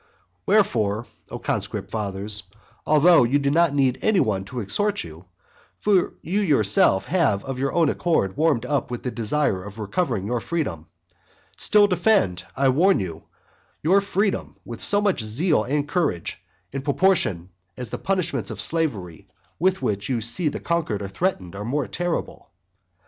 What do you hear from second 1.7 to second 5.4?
fathers, although you do not need any one to exhort you,